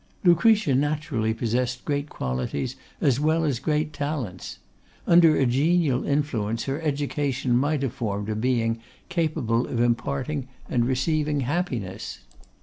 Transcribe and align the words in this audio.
Lucretia 0.23 0.73
naturally 0.73 1.31
possessed 1.31 1.85
great 1.85 2.09
qualities 2.09 2.75
as 3.01 3.19
well 3.19 3.45
as 3.45 3.59
great 3.59 3.93
talents. 3.93 4.57
Under 5.05 5.35
a 5.35 5.45
genial 5.45 6.03
influence, 6.07 6.63
her 6.63 6.81
education 6.81 7.55
might 7.55 7.83
have 7.83 7.93
formed 7.93 8.27
a 8.27 8.35
being 8.35 8.79
capable 9.09 9.67
of 9.67 9.79
imparting 9.79 10.47
and 10.67 10.87
receiving 10.87 11.41
happiness. 11.41 12.17